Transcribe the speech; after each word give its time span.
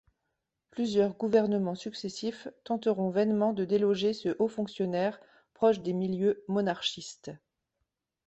Plusieurs 0.71 1.15
gouvernements 1.15 1.75
successifs 1.75 2.47
tenteront 2.63 3.11
vainement 3.11 3.53
de 3.53 3.65
déloger 3.65 4.13
ce 4.15 4.35
haut 4.39 4.47
fonctionnaire 4.47 5.19
proche 5.53 5.79
des 5.81 5.93
milieux 5.93 6.43
monarchistes. 6.47 7.29